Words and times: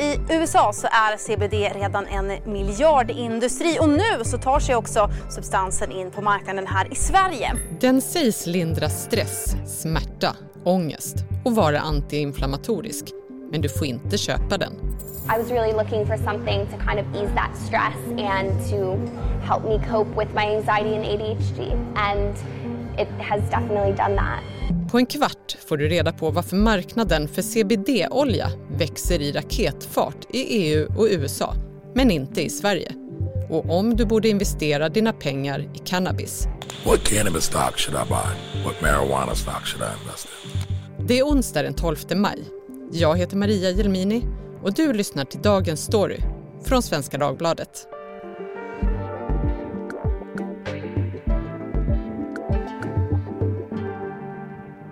I 0.00 0.20
USA 0.30 0.72
så 0.72 0.86
är 0.86 1.16
CBD 1.16 1.80
redan 1.80 2.06
en 2.06 2.52
miljardindustri 2.52 3.78
och 3.80 3.88
nu 3.88 4.24
så 4.24 4.38
tar 4.38 4.60
sig 4.60 4.76
också 4.76 5.10
substansen 5.30 5.92
in 5.92 6.10
på 6.10 6.22
marknaden 6.22 6.66
här 6.66 6.92
i 6.92 6.94
Sverige. 6.94 7.52
Den 7.80 8.00
sägs 8.00 8.46
lindra 8.46 8.88
stress, 8.88 9.56
smärta, 9.66 10.36
ångest 10.64 11.16
och 11.44 11.54
vara 11.54 11.80
antiinflammatorisk. 11.80 13.04
Men 13.50 13.60
du 13.60 13.68
får 13.68 13.86
inte 13.86 14.18
köpa 14.18 14.58
den. 14.58 14.72
I 15.36 15.42
was 15.42 15.50
really 15.50 15.72
looking 15.72 16.06
for 16.06 16.16
something 16.16 16.66
to 16.66 16.76
kind 16.88 17.00
of 17.00 17.06
ease 17.16 17.34
that 17.34 17.50
stress 17.66 17.96
and 18.18 18.70
to 18.70 18.96
help 19.42 19.64
me 19.64 19.80
cope 19.90 20.20
with 20.20 20.34
my 20.34 20.56
anxiety 20.56 20.94
and 20.96 21.04
ADHD 21.04 21.72
and 21.96 22.34
it 22.98 23.08
has 23.18 23.40
definitely 23.50 23.92
done 23.92 24.16
that. 24.16 24.49
På 24.90 24.98
en 24.98 25.06
kvart 25.06 25.56
får 25.68 25.76
du 25.76 25.88
reda 25.88 26.12
på 26.12 26.30
varför 26.30 26.56
marknaden 26.56 27.28
för 27.28 27.42
CBD-olja 27.42 28.50
växer 28.78 29.20
i 29.20 29.32
raketfart 29.32 30.26
i 30.30 30.38
EU 30.38 30.98
och 30.98 31.06
USA, 31.10 31.54
men 31.94 32.10
inte 32.10 32.42
i 32.42 32.50
Sverige. 32.50 32.92
Och 33.48 33.78
om 33.78 33.96
du 33.96 34.04
borde 34.04 34.28
investera 34.28 34.88
dina 34.88 35.12
pengar 35.12 35.60
i 35.74 35.78
cannabis. 35.78 36.46
What 36.84 37.04
cannabis 37.04 37.44
stock 37.44 37.78
should 37.78 38.06
I 38.06 38.08
buy? 38.08 38.62
What 38.64 38.80
marijuana 38.82 39.34
stock 39.34 39.66
should 39.66 39.82
I 39.82 40.02
invest 40.02 40.28
in? 40.44 41.06
Det 41.06 41.18
är 41.18 41.22
onsdag 41.22 41.62
den 41.62 41.74
12 41.74 41.96
maj. 42.16 42.38
Jag 42.92 43.18
heter 43.18 43.36
Maria 43.36 43.70
Jelmini 43.70 44.22
och 44.62 44.74
du 44.74 44.92
lyssnar 44.92 45.24
till 45.24 45.42
dagens 45.42 45.84
story 45.84 46.18
från 46.64 46.82
Svenska 46.82 47.18
Dagbladet. 47.18 47.86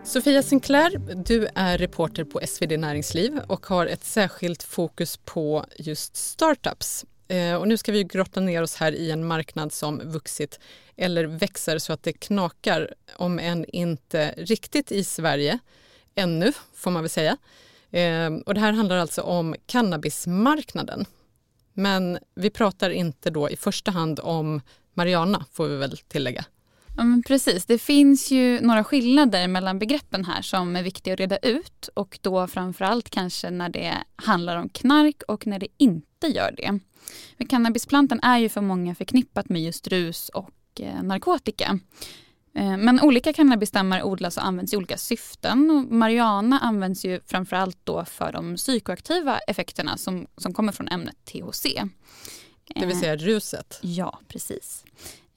Sofia 0.09 0.43
Sinclair, 0.43 1.15
du 1.25 1.49
är 1.55 1.79
reporter 1.79 2.25
på 2.25 2.41
SvD 2.47 2.77
Näringsliv 2.79 3.41
och 3.47 3.67
har 3.67 3.87
ett 3.87 4.05
särskilt 4.05 4.63
fokus 4.63 5.17
på 5.17 5.65
just 5.79 6.17
startups. 6.17 7.05
Eh, 7.29 7.55
och 7.55 7.69
nu 7.69 7.77
ska 7.77 7.93
vi 7.93 8.05
grotta 8.05 8.41
ner 8.41 8.63
oss 8.63 8.77
här 8.77 8.93
i 8.93 9.11
en 9.11 9.27
marknad 9.27 9.73
som 9.73 9.99
vuxit 10.05 10.61
eller 10.97 11.25
växer 11.25 11.79
så 11.79 11.93
att 11.93 12.03
det 12.03 12.13
knakar, 12.13 12.95
om 13.17 13.39
än 13.39 13.65
inte 13.65 14.35
riktigt 14.37 14.93
i 14.93 15.05
Sverige 15.05 15.59
ännu, 16.15 16.53
får 16.75 16.91
man 16.91 17.03
väl 17.03 17.11
säga. 17.11 17.37
Eh, 17.91 18.31
och 18.47 18.55
det 18.55 18.61
här 18.61 18.73
handlar 18.73 18.97
alltså 18.97 19.23
om 19.23 19.55
cannabismarknaden. 19.67 21.05
Men 21.73 22.19
vi 22.35 22.51
pratar 22.51 22.91
inte 22.91 23.31
då 23.31 23.51
i 23.51 23.57
första 23.57 23.91
hand 23.91 24.21
om 24.21 24.61
Mariana, 24.95 25.45
får 25.53 25.69
vi 25.69 25.77
väl 25.77 25.97
tillägga. 25.97 26.45
Ja, 26.99 27.05
men 27.05 27.23
precis. 27.23 27.67
Det 27.67 27.79
finns 27.79 28.31
ju 28.31 28.61
några 28.61 28.85
skillnader 28.85 29.49
mellan 29.49 29.79
begreppen 29.79 30.25
här 30.25 30.43
som 30.43 30.77
är 30.77 30.83
viktiga 30.83 31.15
att 31.15 31.21
reda 31.21 31.37
ut 31.37 31.89
och 31.95 32.19
då 32.23 32.47
framförallt 32.47 33.11
kanske 33.11 33.51
när 33.51 33.69
det 33.69 33.95
handlar 34.17 34.57
om 34.57 34.69
knark 34.69 35.23
och 35.29 35.47
när 35.47 35.59
det 35.59 35.67
inte 35.77 36.27
gör 36.27 36.55
det. 36.57 36.79
För 37.37 37.45
cannabisplantan 37.45 38.21
är 38.21 38.39
ju 38.39 38.49
för 38.49 38.61
många 38.61 38.95
förknippat 38.95 39.49
med 39.49 39.63
just 39.63 39.89
rus 39.89 40.29
och 40.29 40.81
eh, 40.81 41.03
narkotika. 41.03 41.79
Eh, 42.55 42.77
men 42.77 43.01
olika 43.01 43.33
cannabisstammar 43.33 44.03
odlas 44.03 44.37
och 44.37 44.47
används 44.47 44.75
i 44.75 44.77
olika 44.77 44.97
syften. 44.97 45.71
Och 45.71 45.93
marijuana 45.93 46.59
används 46.59 47.05
ju 47.05 47.21
framförallt 47.27 47.79
då 47.85 48.05
för 48.05 48.33
de 48.33 48.57
psykoaktiva 48.57 49.39
effekterna 49.39 49.97
som, 49.97 50.27
som 50.37 50.55
kommer 50.55 50.73
från 50.73 50.89
ämnet 50.89 51.17
THC. 51.25 51.67
Det 52.75 52.87
vill 52.87 53.01
säga 53.01 53.17
ruset? 53.17 53.79
Ja, 53.83 54.21
precis. 54.29 54.85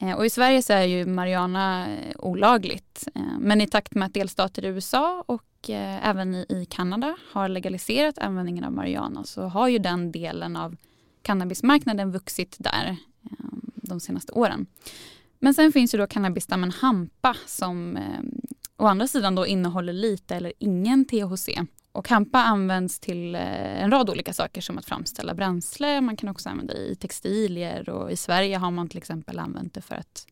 Eh, 0.02 0.14
och 0.14 0.26
I 0.26 0.30
Sverige 0.30 0.62
så 0.62 0.74
är 0.74 0.84
ju 0.84 1.06
marijuana 1.06 1.96
eh, 1.98 2.16
olagligt. 2.20 3.08
Eh, 3.16 3.22
men 3.40 3.62
i 3.62 3.68
takt 3.68 3.96
med 3.96 4.06
att 4.06 4.14
delstater 4.14 4.66
i 4.66 4.68
USA 4.68 5.24
och 5.28 5.48
även 5.70 6.36
i 6.36 6.68
Kanada 6.70 7.16
har 7.32 7.50
legaliserat 7.50 8.18
användningen 8.18 8.64
av 8.64 8.72
marijuana 8.72 9.24
så 9.24 9.42
har 9.44 9.68
ju 9.68 9.80
den 9.80 10.12
delen 10.12 10.56
av 10.56 10.76
cannabismarknaden 11.22 12.12
vuxit 12.12 12.56
där 12.60 12.98
de 13.76 14.00
senaste 14.00 14.32
åren. 14.32 14.66
Men 15.40 15.54
sen 15.54 15.72
finns 15.72 15.94
ju 15.94 15.98
då 15.98 16.08
cannabisstammen 16.08 16.72
hampa 16.72 17.36
som 17.46 18.00
å 18.78 18.86
andra 18.86 19.08
sidan 19.08 19.36
då 19.36 19.48
innehåller 19.48 19.94
lite 19.94 20.36
eller 20.36 20.54
ingen 20.60 21.06
THC. 21.06 21.50
Och 21.92 22.10
hampa 22.10 22.40
används 22.40 23.00
till 23.00 23.36
eh, 23.36 23.84
en 23.84 23.92
rad 23.92 24.10
olika 24.10 24.34
saker 24.34 24.62
som 24.62 24.78
att 24.78 24.86
framställa 24.86 25.34
bränsle. 25.34 26.02
Man 26.02 26.18
kan 26.18 26.30
också 26.30 26.50
använda 26.50 26.74
det 26.74 26.80
i 26.80 26.96
textilier 26.96 27.90
och 27.90 28.12
i 28.12 28.16
Sverige 28.16 28.58
har 28.58 28.72
man 28.72 28.90
till 28.90 28.98
exempel 28.98 29.40
använt 29.40 29.74
det 29.74 29.82
för 29.82 29.96
att, 29.96 30.28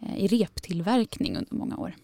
eh, 0.00 0.16
i 0.16 0.26
reptillverkning 0.26 1.36
under 1.36 1.54
många 1.54 1.76
år. 1.76 1.94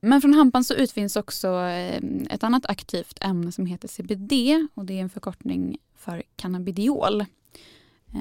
Men 0.00 0.20
från 0.20 0.34
hampan 0.34 0.64
så 0.64 0.74
utvinns 0.74 1.16
också 1.16 1.48
eh, 1.48 2.02
ett 2.30 2.44
annat 2.44 2.66
aktivt 2.66 3.18
ämne 3.20 3.52
som 3.52 3.66
heter 3.66 3.88
CBD 3.88 4.32
och 4.74 4.84
det 4.84 4.94
är 4.94 5.02
en 5.02 5.10
förkortning 5.10 5.78
för 5.94 6.22
cannabidiol. 6.36 7.24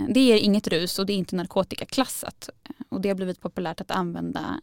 Det 0.10 0.20
ger 0.20 0.38
inget 0.38 0.68
rus 0.68 1.00
och 1.00 1.06
det 1.06 1.14
är 1.14 1.18
inte 1.18 1.36
narkotikaklassat 1.36 2.50
och 2.90 3.02
det 3.02 3.10
har 3.10 3.16
blivit 3.16 3.42
populärt 3.42 3.82
att 3.82 3.92
använda 3.92 4.62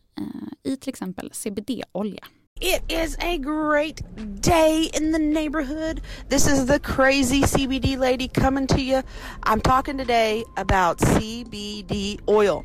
i 0.62 0.76
till 0.76 0.88
exempel 0.88 1.30
CBD-olja. 1.32 2.24
It 2.62 2.82
is 2.88 3.16
a 3.20 3.38
great 3.38 4.02
day 4.42 4.90
in 4.92 5.12
the 5.12 5.18
neighborhood. 5.18 6.02
This 6.28 6.46
is 6.46 6.66
the 6.66 6.78
crazy 6.78 7.40
CBD 7.40 7.96
lady 7.96 8.28
coming 8.28 8.66
to 8.66 8.80
you. 8.82 9.02
I'm 9.42 9.62
talking 9.62 9.96
today 9.96 10.44
about 10.58 10.98
CBD 10.98 12.20
oil. 12.28 12.62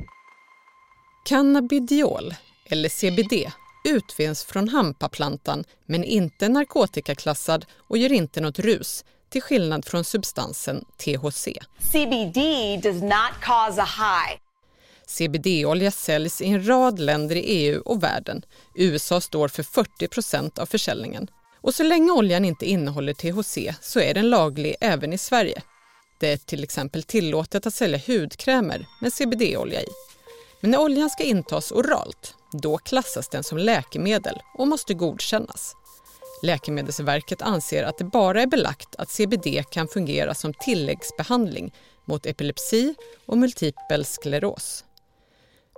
Cannabidiol, 1.25 2.35
eller 2.69 2.89
CBD, 2.89 3.51
utvinns 3.85 4.43
från 4.43 4.67
hampaplantan 4.67 5.63
men 5.85 6.03
inte 6.03 6.49
narkotikaklassad 6.49 7.65
och 7.89 7.97
ger 7.97 8.11
inte 8.11 8.41
något 8.41 8.59
rus 8.59 9.05
till 9.29 9.41
skillnad 9.41 9.85
från 9.85 10.03
substansen 10.03 10.85
THC. 10.97 11.47
CBD 11.79 12.37
does 12.83 13.01
not 13.01 13.31
cause 13.41 13.81
a 13.81 13.85
high. 13.85 14.44
CBD-olja 15.07 15.91
säljs 15.91 16.41
i 16.41 16.47
en 16.47 16.67
rad 16.67 16.99
länder 16.99 17.35
i 17.35 17.39
EU 17.39 17.81
och 17.81 18.03
världen. 18.03 18.45
USA 18.75 19.21
står 19.21 19.47
för 19.47 19.63
40 19.63 20.07
procent 20.07 20.59
av 20.59 20.65
försäljningen. 20.65 21.27
Och 21.61 21.75
så 21.75 21.83
länge 21.83 22.11
oljan 22.11 22.45
inte 22.45 22.65
innehåller 22.65 23.13
THC 23.13 23.57
så 23.81 23.99
är 23.99 24.13
den 24.13 24.29
laglig 24.29 24.75
även 24.81 25.13
i 25.13 25.17
Sverige. 25.17 25.61
Det 26.19 26.31
är 26.31 26.37
till 26.37 26.63
exempel 26.63 27.03
tillåtet 27.03 27.65
att 27.65 27.73
sälja 27.73 27.99
hudkrämer 28.07 28.85
med 29.01 29.13
CBD-olja 29.13 29.81
i. 29.81 29.87
Men 30.61 30.71
när 30.71 30.81
oljan 30.81 31.09
ska 31.09 31.23
intas 31.23 31.71
oralt, 31.71 32.35
då 32.51 32.77
klassas 32.77 33.29
den 33.29 33.43
som 33.43 33.57
läkemedel 33.57 34.39
och 34.57 34.67
måste 34.67 34.93
godkännas. 34.93 35.75
Läkemedelsverket 36.43 37.41
anser 37.41 37.83
att 37.83 37.97
det 37.97 38.03
bara 38.03 38.41
är 38.41 38.47
belagt 38.47 38.95
att 38.97 39.09
CBD 39.09 39.63
kan 39.71 39.87
fungera 39.87 40.33
som 40.33 40.53
tilläggsbehandling 40.53 41.73
mot 42.05 42.25
epilepsi 42.25 42.95
och 43.25 43.37
multipel 43.37 44.05
skleros. 44.05 44.83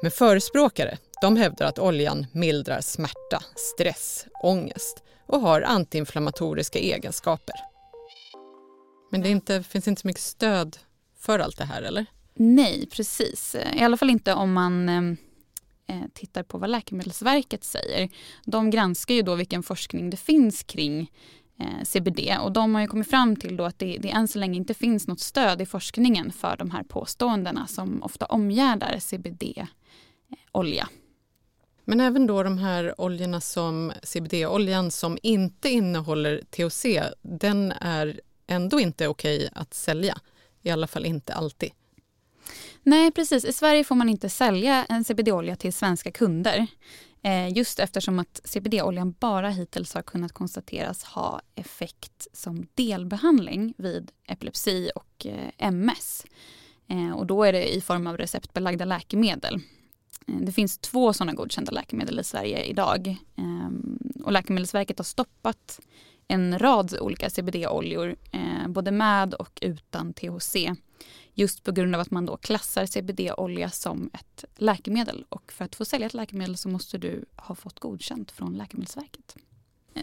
Men 0.02 0.12
förespråkare 0.12 0.98
de 1.22 1.38
hävdar 1.38 1.66
att 1.66 1.80
oljan 1.80 2.28
mildrar 2.32 2.82
smärta, 2.82 3.44
stress, 3.56 4.26
ångest 4.44 5.04
och 5.26 5.40
har 5.40 5.62
antiinflammatoriska 5.62 6.80
egenskaper. 6.80 7.56
Men 9.12 9.22
det 9.22 9.30
inte, 9.30 9.64
finns 9.64 9.88
inte 9.88 10.02
så 10.02 10.08
mycket 10.08 10.24
stöd 10.24 10.78
för 11.20 11.40
allt 11.40 11.58
det 11.58 11.66
här, 11.66 11.82
eller? 11.82 12.06
Nej, 12.34 12.88
precis. 12.92 13.56
I 13.74 13.84
alla 13.84 13.98
fall 13.98 14.10
inte 14.10 14.34
om 14.34 14.54
man 14.54 14.90
eh, 14.90 15.96
eh 15.96 16.08
tittar 16.14 16.44
på 16.44 16.58
vad 16.58 16.70
Läkemedelsverket 16.70 17.64
säger. 17.64 18.10
De 18.46 18.70
granskar 18.70 19.16
ju 19.16 19.22
då 19.22 19.36
vilken 19.36 19.64
forskning 19.64 20.10
det 20.10 20.18
finns 20.18 20.64
kring 20.64 21.12
CBD 21.84 22.20
och 22.42 22.52
de 22.52 22.76
har 22.76 22.82
ju 22.82 22.88
kommit 22.88 23.10
fram 23.10 23.36
till 23.36 23.58
då 23.58 23.64
att 23.64 23.80
det, 23.80 23.98
det 23.98 24.10
än 24.10 24.28
så 24.28 24.40
länge 24.40 24.58
inte 24.58 24.74
finns 24.74 25.08
något 25.08 25.20
stöd 25.20 25.62
i 25.62 25.66
forskningen 25.66 26.32
för 26.32 26.58
de 26.58 26.72
här 26.72 26.84
påståendena 26.84 27.68
som 27.68 28.04
ofta 28.04 28.26
omgärdar 28.26 29.00
CBD 29.00 29.44
olja. 30.52 30.90
Men 31.86 32.00
även 32.00 32.28
då 32.28 32.44
de 32.44 32.58
här 32.58 33.02
oljorna 33.02 33.42
som 33.42 33.92
CBD-oljan 34.04 34.92
som 34.92 35.18
inte 35.24 35.70
innehåller 35.70 36.42
THC, 36.50 36.86
den 37.22 37.72
är 37.72 38.22
ändå 38.48 38.80
inte 38.80 39.08
okej 39.08 39.50
att 39.54 39.74
sälja. 39.74 40.18
I 40.62 40.70
alla 40.70 40.88
fall 40.88 41.06
inte 41.06 41.34
alltid. 41.34 41.72
Nej, 42.84 43.12
precis. 43.12 43.46
I 43.46 43.54
Sverige 43.54 43.84
får 43.84 43.96
man 43.96 44.10
inte 44.10 44.30
sälja 44.30 44.86
en 44.86 45.04
CBD-olja 45.04 45.56
till 45.56 45.74
svenska 45.74 46.12
kunder. 46.12 46.68
Eh, 47.28 47.54
just 47.54 47.80
eftersom 47.80 48.20
att 48.20 48.42
CBD-oljan 48.44 49.16
bara 49.20 49.50
hittills 49.50 49.94
har 49.94 50.02
kunnat 50.02 50.32
konstateras 50.32 51.04
ha 51.04 51.42
effekt 51.56 52.28
som 52.34 52.68
delbehandling 52.76 53.74
vid 53.78 54.12
epilepsi 54.28 54.92
och 54.96 55.26
eh, 55.26 55.50
MS. 55.58 56.26
Eh, 56.88 57.12
och 57.12 57.26
då 57.26 57.44
är 57.44 57.54
det 57.54 57.76
i 57.76 57.82
form 57.82 58.08
av 58.08 58.18
receptbelagda 58.18 58.86
läkemedel. 58.86 59.60
Det 60.26 60.52
finns 60.52 60.78
två 60.78 61.14
sådana 61.14 61.34
godkända 61.34 61.72
läkemedel 61.72 62.20
i 62.20 62.24
Sverige 62.24 62.64
idag. 62.64 63.18
Och 64.24 64.32
Läkemedelsverket 64.32 65.00
har 65.00 65.04
stoppat 65.04 65.80
en 66.28 66.60
rad 66.60 66.98
olika 67.00 67.30
CBD-oljor, 67.30 68.16
både 68.68 68.92
med 68.92 69.34
och 69.34 69.60
utan 69.62 70.14
THC. 70.14 70.56
Just 71.34 71.64
på 71.64 71.72
grund 71.72 71.96
av 71.96 72.02
att 72.02 72.12
man 72.12 72.26
då 72.26 72.38
klassar 72.38 72.86
CBD-olja 72.86 73.70
som 73.70 74.10
ett 74.14 74.46
läkemedel. 74.56 75.26
Och 75.30 75.52
för 75.52 75.66
att 75.66 75.76
få 75.76 75.86
sälja 75.86 76.08
ett 76.08 76.14
läkemedel 76.14 76.58
så 76.58 76.70
måste 76.70 76.98
du 76.98 77.26
ha 77.36 77.56
fått 77.56 77.80
godkänt 77.80 78.32
från 78.32 78.54
Läkemedelsverket. 78.54 79.36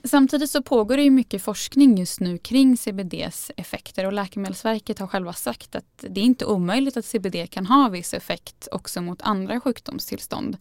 Samtidigt 0.04 0.50
så 0.50 0.62
pågår 0.62 0.96
det 0.96 1.02
ju 1.02 1.10
mycket 1.10 1.42
forskning 1.42 1.98
just 1.98 2.20
nu 2.20 2.38
kring 2.38 2.76
CBDs 2.76 3.50
effekter 3.56 4.06
och 4.06 4.12
Läkemedelsverket 4.12 4.98
har 4.98 5.06
själva 5.06 5.32
sagt 5.32 5.74
att 5.74 6.04
det 6.08 6.20
är 6.20 6.24
inte 6.24 6.44
omöjligt 6.44 6.96
att 6.96 7.04
CBD 7.04 7.50
kan 7.50 7.66
ha 7.66 7.88
viss 7.88 8.14
effekt 8.14 8.68
också 8.72 9.00
mot 9.00 9.22
andra 9.22 9.60
sjukdomstillstånd. 9.60 10.56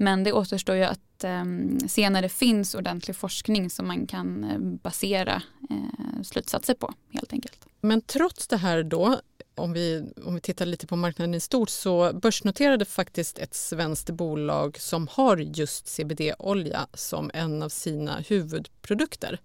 Men 0.00 0.24
det 0.24 0.32
återstår 0.32 0.76
ju 0.76 0.84
att 0.84 1.24
eh, 1.24 1.44
se 1.88 2.10
när 2.10 2.22
det 2.22 2.28
finns 2.28 2.74
ordentlig 2.74 3.16
forskning 3.16 3.70
som 3.70 3.86
man 3.86 4.06
kan 4.06 4.44
eh, 4.44 4.58
basera 4.58 5.42
eh, 5.70 6.22
slutsatser 6.22 6.74
på 6.74 6.94
helt 7.12 7.32
enkelt. 7.32 7.66
Men 7.80 8.00
trots 8.00 8.48
det 8.48 8.56
här 8.56 8.82
då, 8.82 9.20
om 9.54 9.72
vi, 9.72 10.12
om 10.24 10.34
vi 10.34 10.40
tittar 10.40 10.66
lite 10.66 10.86
på 10.86 10.96
marknaden 10.96 11.34
i 11.34 11.40
stort 11.40 11.70
så 11.70 12.12
börsnoterade 12.12 12.84
faktiskt 12.84 13.38
ett 13.38 13.54
svenskt 13.54 14.10
bolag 14.10 14.78
som 14.80 15.08
har 15.10 15.36
just 15.36 15.88
CBD-olja 15.88 16.86
som 16.94 17.30
en 17.34 17.62
av 17.62 17.68
sina 17.68 18.20
huvudprodukter 18.28 19.40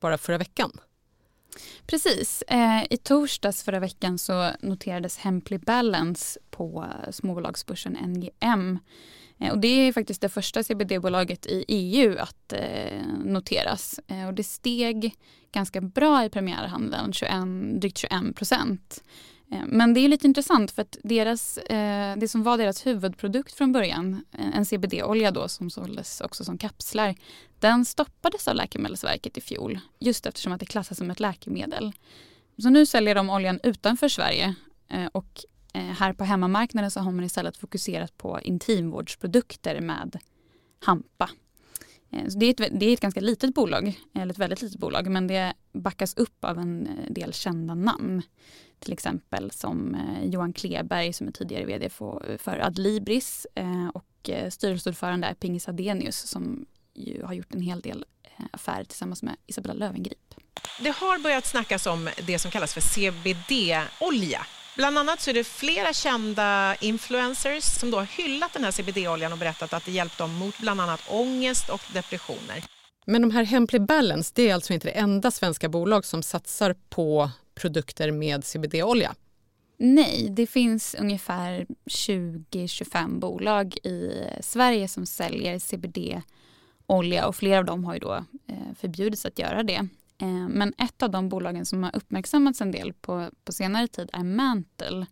bara 0.00 0.18
förra 0.18 0.38
veckan. 0.38 0.80
Precis. 1.86 2.42
Eh, 2.42 2.84
I 2.90 2.96
torsdags 2.96 3.62
förra 3.62 3.80
veckan 3.80 4.18
så 4.18 4.50
noterades 4.60 5.18
Hemply 5.18 5.58
Balance 5.58 6.40
på 6.50 6.86
småbolagsbörsen 7.10 7.92
NGM 7.92 8.78
Eh, 9.40 9.52
och 9.52 9.58
det 9.58 9.68
är 9.68 9.92
faktiskt 9.92 10.20
det 10.20 10.28
första 10.28 10.62
CBD-bolaget 10.62 11.46
i 11.46 11.64
EU 11.68 12.16
att 12.18 12.52
eh, 12.52 13.06
noteras. 13.24 14.00
Eh, 14.06 14.26
och 14.26 14.34
det 14.34 14.44
steg 14.44 15.14
ganska 15.52 15.80
bra 15.80 16.24
i 16.24 16.30
premiärhandeln, 16.30 17.12
21, 17.12 17.32
drygt 17.80 17.98
21 17.98 18.36
procent. 18.36 19.02
Eh, 19.52 19.62
men 19.66 19.94
det 19.94 20.00
är 20.00 20.08
lite 20.08 20.26
intressant 20.26 20.70
för 20.70 20.82
att 20.82 20.96
deras, 21.02 21.58
eh, 21.58 22.16
det 22.16 22.28
som 22.28 22.42
var 22.42 22.58
deras 22.58 22.86
huvudprodukt 22.86 23.52
från 23.52 23.72
början, 23.72 24.24
eh, 24.38 24.56
en 24.56 24.66
CBD-olja 24.66 25.30
då 25.30 25.48
som 25.48 25.70
såldes 25.70 26.20
också 26.20 26.44
som 26.44 26.58
kapslar, 26.58 27.14
den 27.60 27.84
stoppades 27.84 28.48
av 28.48 28.54
Läkemedelsverket 28.54 29.36
i 29.38 29.40
fjol 29.40 29.78
just 29.98 30.26
eftersom 30.26 30.52
att 30.52 30.60
det 30.60 30.66
klassas 30.66 30.98
som 30.98 31.10
ett 31.10 31.20
läkemedel. 31.20 31.92
Så 32.58 32.70
nu 32.70 32.86
säljer 32.86 33.14
de 33.14 33.30
oljan 33.30 33.60
utanför 33.62 34.08
Sverige 34.08 34.54
eh, 34.88 35.06
och 35.12 35.44
Eh, 35.76 35.82
här 35.82 36.12
på 36.12 36.24
hemmamarknaden 36.24 36.90
så 36.90 37.00
har 37.00 37.12
man 37.12 37.24
istället 37.24 37.56
fokuserat 37.56 38.18
på 38.18 38.40
intimvårdsprodukter 38.40 39.80
med 39.80 40.18
hampa. 40.78 41.30
Eh, 42.10 42.28
så 42.28 42.38
det, 42.38 42.46
är 42.46 42.50
ett, 42.50 42.80
det 42.80 42.86
är 42.86 42.92
ett 42.92 43.00
ganska 43.00 43.20
litet 43.20 43.54
bolag, 43.54 44.00
eller 44.14 44.32
ett 44.32 44.38
väldigt 44.38 44.62
litet 44.62 44.80
bolag, 44.80 45.06
men 45.06 45.26
det 45.26 45.54
backas 45.72 46.16
upp 46.16 46.44
av 46.44 46.58
en 46.58 46.86
eh, 46.86 47.12
del 47.12 47.32
kända 47.32 47.74
namn. 47.74 48.22
Till 48.78 48.92
exempel 48.92 49.50
som 49.50 49.96
Johan 50.22 50.52
Kleberg 50.52 51.12
som 51.12 51.28
är 51.28 51.32
tidigare 51.32 51.64
vd 51.64 51.88
för 52.38 52.58
Adlibris 52.62 53.46
och 53.94 54.30
styrelseordförande 54.50 55.26
är 55.26 55.34
Pingis 55.34 55.68
Adenius 55.68 56.16
som 56.16 56.66
ju 56.94 57.22
har 57.22 57.34
gjort 57.34 57.54
en 57.54 57.60
hel 57.60 57.80
del 57.80 58.04
affärer 58.50 58.84
tillsammans 58.84 59.22
med 59.22 59.36
Isabella 59.46 59.74
Löwengrip. 59.74 60.34
Det 60.80 60.90
har 60.90 61.18
börjat 61.18 61.46
snackas 61.46 61.86
om 61.86 62.08
det 62.26 62.38
som 62.38 62.50
kallas 62.50 62.74
för 62.74 62.80
CBD-olja 62.80 64.46
Bland 64.76 64.98
annat 64.98 65.20
så 65.20 65.30
är 65.30 65.34
det 65.34 65.44
flera 65.44 65.92
kända 65.92 66.76
influencers 66.80 67.64
som 67.64 67.90
då 67.90 67.98
har 67.98 68.04
hyllat 68.04 68.52
den 68.52 68.64
här 68.64 68.70
CBD-oljan 68.70 69.32
och 69.32 69.38
berättat 69.38 69.72
att 69.72 69.84
det 69.84 69.90
hjälpt 69.90 70.18
dem 70.18 70.34
mot 70.34 70.58
bland 70.58 70.80
annat 70.80 71.00
ångest 71.08 71.68
och 71.68 71.80
depressioner. 71.94 72.64
Men 73.06 73.22
de 73.22 73.30
här 73.30 73.44
Hemply 73.44 73.78
Balance, 73.78 74.32
det 74.34 74.50
är 74.50 74.54
alltså 74.54 74.72
inte 74.72 74.88
det 74.88 74.92
enda 74.92 75.30
svenska 75.30 75.68
bolag 75.68 76.04
som 76.04 76.22
satsar 76.22 76.76
på 76.88 77.30
produkter 77.54 78.10
med 78.10 78.44
CBD-olja? 78.44 79.14
Nej, 79.78 80.28
det 80.30 80.46
finns 80.46 80.94
ungefär 80.98 81.66
20-25 81.84 83.18
bolag 83.20 83.76
i 83.76 84.24
Sverige 84.40 84.88
som 84.88 85.06
säljer 85.06 85.58
CBD-olja 85.58 87.26
och 87.26 87.36
flera 87.36 87.58
av 87.58 87.64
dem 87.64 87.84
har 87.84 87.94
ju 87.94 88.00
då 88.00 88.14
eh, 88.48 88.74
förbjudits 88.80 89.26
att 89.26 89.38
göra 89.38 89.62
det. 89.62 89.88
Eh, 90.18 90.48
men 90.48 90.72
ett 90.78 91.02
av 91.02 91.10
de 91.10 91.28
bolagen 91.28 91.66
som 91.66 91.82
har 91.82 91.96
uppmärksammats 91.96 92.60
en 92.60 92.70
del 92.70 92.92
på, 92.92 93.30
på 93.44 93.52
senare 93.52 93.88
tid 93.88 94.10
är 94.12 94.24
Mantle. 94.24 95.06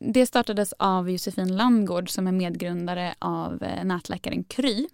Det 0.00 0.26
startades 0.26 0.72
av 0.72 1.10
Josefin 1.10 1.56
Landgård 1.56 2.10
som 2.10 2.26
är 2.26 2.32
medgrundare 2.32 3.14
av 3.18 3.62
eh, 3.62 3.84
nätläkaren 3.84 4.44
Kry. 4.44 4.86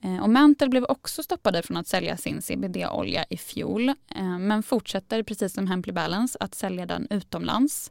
Eh, 0.00 0.22
och 0.22 0.30
Mantle 0.30 0.68
blev 0.68 0.84
också 0.84 1.22
stoppade 1.22 1.62
från 1.62 1.76
att 1.76 1.86
sälja 1.86 2.16
sin 2.16 2.42
CBD-olja 2.42 3.24
i 3.30 3.36
fjol 3.36 3.94
men 4.40 4.62
fortsätter 4.62 5.22
precis 5.22 5.54
som 5.54 5.66
Hemply 5.66 5.92
Balance 5.92 6.38
att 6.40 6.54
sälja 6.54 6.86
den 6.86 7.06
utomlands. 7.10 7.90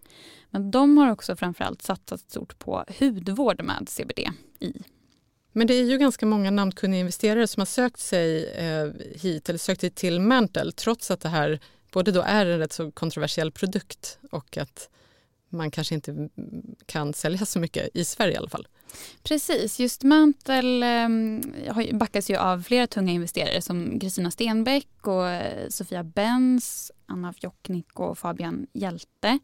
Men 0.49 0.71
de 0.71 0.97
har 0.97 1.11
också 1.11 1.35
framförallt 1.35 1.81
satsat 1.81 2.19
stort 2.19 2.59
på 2.59 2.83
hudvård 2.99 3.63
med 3.63 3.89
CBD 3.89 4.19
i. 4.59 4.73
Men 5.57 5.67
det 5.67 5.73
är 5.73 5.83
ju 5.83 5.97
ganska 5.97 6.25
många 6.25 6.51
namnkunniga 6.51 6.99
investerare 6.99 7.47
som 7.47 7.61
har 7.61 7.65
sökt 7.65 7.99
sig 7.99 8.49
eh, 8.49 8.89
hit 9.21 9.49
eller 9.49 9.59
sökt 9.59 9.81
sig 9.81 9.89
till 9.89 10.19
Mantle 10.19 10.71
trots 10.71 11.11
att 11.11 11.21
det 11.21 11.29
här 11.29 11.59
både 11.91 12.11
då 12.11 12.21
är 12.21 12.45
en 12.45 12.59
rätt 12.59 12.73
så 12.73 12.91
kontroversiell 12.91 13.51
produkt 13.51 14.19
och 14.31 14.57
att 14.57 14.89
man 15.49 15.71
kanske 15.71 15.95
inte 15.95 16.29
kan 16.85 17.13
sälja 17.13 17.45
så 17.45 17.59
mycket 17.59 17.89
i 17.93 18.05
Sverige 18.05 18.33
i 18.33 18.37
alla 18.37 18.49
fall. 18.49 18.67
Precis, 19.23 19.79
just 19.79 20.03
Mantle 20.03 21.03
eh, 21.03 21.97
backas 21.97 22.29
ju 22.29 22.35
av 22.35 22.61
flera 22.63 22.87
tunga 22.87 23.11
investerare 23.11 23.61
som 23.61 23.99
Kristina 23.99 24.31
Stenbeck 24.31 25.07
och 25.07 25.27
eh, 25.29 25.69
Sofia 25.69 26.03
Benz, 26.03 26.91
Anna 27.05 27.33
Fjocknick 27.33 27.99
och 27.99 28.17
Fabian 28.17 28.67
Hjälte. 28.73 29.39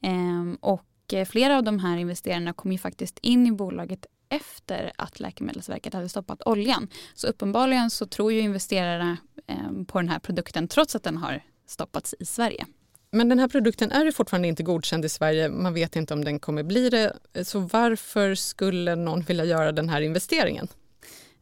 Ehm, 0.00 0.58
eh, 0.62 0.68
och 0.70 0.84
flera 1.26 1.56
av 1.56 1.64
de 1.64 1.78
här 1.78 1.96
investerarna 1.96 2.52
kom 2.52 2.72
ju 2.72 2.78
faktiskt 2.78 3.18
in 3.18 3.46
i 3.46 3.52
bolaget 3.52 4.06
efter 4.28 4.92
att 4.98 5.20
Läkemedelsverket 5.20 5.94
hade 5.94 6.08
stoppat 6.08 6.42
oljan. 6.46 6.88
Så 7.14 7.26
uppenbarligen 7.26 7.90
så 7.90 8.06
tror 8.06 8.32
ju 8.32 8.40
investerarna 8.40 9.16
eh, 9.46 9.84
på 9.86 9.98
den 9.98 10.08
här 10.08 10.18
produkten 10.18 10.68
trots 10.68 10.94
att 10.94 11.02
den 11.02 11.16
har 11.16 11.42
stoppats 11.66 12.14
i 12.18 12.24
Sverige. 12.24 12.66
Men 13.10 13.28
den 13.28 13.38
här 13.38 13.48
produkten 13.48 13.92
är 13.92 14.04
ju 14.04 14.12
fortfarande 14.12 14.48
inte 14.48 14.62
godkänd 14.62 15.04
i 15.04 15.08
Sverige. 15.08 15.48
Man 15.48 15.74
vet 15.74 15.96
inte 15.96 16.14
om 16.14 16.24
den 16.24 16.40
kommer 16.40 16.62
bli 16.62 16.90
det. 16.90 17.12
Så 17.44 17.58
varför 17.58 18.34
skulle 18.34 18.94
någon 18.94 19.20
vilja 19.20 19.44
göra 19.44 19.72
den 19.72 19.88
här 19.88 20.00
investeringen? 20.00 20.68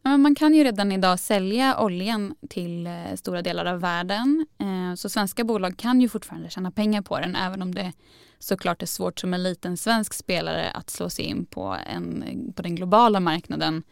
Man 0.02 0.34
kan 0.34 0.54
ju 0.54 0.64
redan 0.64 0.92
idag 0.92 1.20
sälja 1.20 1.80
oljan 1.80 2.34
till 2.48 2.86
eh, 2.86 2.92
stora 3.16 3.42
delar 3.42 3.64
av 3.64 3.80
världen. 3.80 4.46
Eh, 4.60 4.94
så 4.94 5.08
svenska 5.08 5.44
bolag 5.44 5.76
kan 5.76 6.00
ju 6.00 6.08
fortfarande 6.08 6.50
tjäna 6.50 6.70
pengar 6.70 7.02
på 7.02 7.20
den 7.20 7.36
även 7.36 7.62
om 7.62 7.74
det 7.74 7.92
såklart 8.38 8.82
är 8.82 8.86
svårt 8.86 9.20
som 9.20 9.34
en 9.34 9.42
liten 9.42 9.76
svensk 9.76 10.14
spelare 10.14 10.70
att 10.70 10.90
slå 10.90 11.10
sig 11.10 11.24
in 11.24 11.46
på, 11.46 11.76
en, 11.86 12.24
på 12.56 12.62
den 12.62 12.74
globala 12.74 13.20
marknaden 13.20 13.82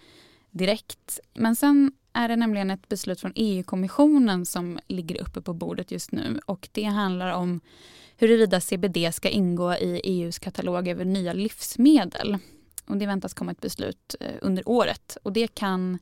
direkt. 0.51 1.21
Men 1.35 1.57
sen 1.57 1.93
är 2.13 2.29
det 2.29 2.37
nämligen 2.37 2.71
ett 2.71 2.89
beslut 2.89 3.21
från 3.21 3.33
EU-kommissionen 3.37 4.47
som 4.47 4.79
ligger 4.87 5.23
uppe 5.23 5.41
på 5.41 5.55
bordet 5.55 5.91
just 5.91 6.13
nu 6.13 6.41
och 6.47 6.69
det 6.73 6.85
handlar 6.85 7.33
om 7.33 7.61
huruvida 8.17 8.61
CBD 8.61 9.15
ska 9.15 9.29
ingå 9.29 9.75
i 9.75 10.01
EUs 10.05 10.39
katalog 10.39 10.89
över 10.89 11.05
nya 11.05 11.33
livsmedel. 11.33 12.39
Och 12.87 12.97
det 12.97 13.07
väntas 13.07 13.35
komma 13.35 13.53
ett 13.53 13.61
beslut 13.61 14.15
eh, 14.21 14.35
under 14.43 14.69
året 14.69 15.17
och 15.23 15.33
det 15.33 15.55
kan 15.55 15.99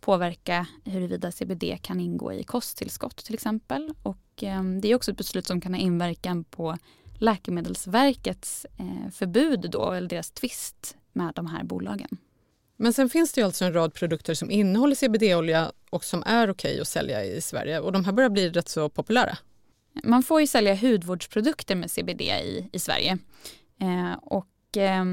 påverka 0.00 0.66
huruvida 0.84 1.32
CBD 1.32 1.64
kan 1.82 2.00
ingå 2.00 2.32
i 2.32 2.44
kosttillskott 2.44 3.16
till 3.16 3.34
exempel. 3.34 3.94
Och 4.02 4.42
eh, 4.42 4.62
det 4.64 4.88
är 4.88 4.94
också 4.94 5.10
ett 5.10 5.16
beslut 5.16 5.46
som 5.46 5.60
kan 5.60 5.74
ha 5.74 5.80
inverkan 5.80 6.44
på 6.44 6.78
Läkemedelsverkets 7.22 8.66
eh, 8.78 9.10
förbud 9.12 9.70
då, 9.70 9.92
eller 9.92 10.08
deras 10.08 10.30
tvist 10.30 10.96
med 11.12 11.32
de 11.34 11.46
här 11.46 11.64
bolagen. 11.64 12.08
Men 12.76 12.92
sen 12.92 13.08
finns 13.08 13.32
det 13.32 13.40
ju 13.40 13.44
alltså 13.44 13.64
en 13.64 13.72
rad 13.72 13.94
produkter 13.94 14.34
som 14.34 14.50
innehåller 14.50 14.94
CBD-olja 14.94 15.72
och 15.90 16.04
som 16.04 16.22
är 16.26 16.50
okej 16.50 16.80
att 16.80 16.88
sälja 16.88 17.24
i 17.24 17.40
Sverige 17.40 17.80
och 17.80 17.92
de 17.92 18.04
här 18.04 18.12
börjar 18.12 18.30
bli 18.30 18.50
rätt 18.50 18.68
så 18.68 18.88
populära. 18.88 19.38
Man 20.04 20.22
får 20.22 20.40
ju 20.40 20.46
sälja 20.46 20.74
hudvårdsprodukter 20.74 21.74
med 21.74 21.90
CBD 21.90 22.20
i, 22.20 22.68
i 22.72 22.78
Sverige. 22.78 23.18
Eh, 23.80 24.12
och 24.22 24.76
eh, 24.76 25.04